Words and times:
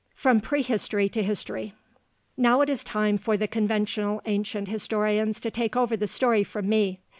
FROM 0.15 0.39
PREHISTORY 0.39 1.09
TO 1.09 1.21
HISTORY 1.21 1.75
Now 2.35 2.61
it 2.61 2.69
is 2.69 2.83
time 2.83 3.19
for 3.19 3.37
the 3.37 3.47
conventional 3.47 4.19
ancient 4.25 4.67
historians 4.67 5.39
to 5.41 5.51
take 5.51 5.75
over 5.75 5.95
the 5.95 6.07
story 6.07 6.43
from 6.43 6.67
me. 6.67 7.01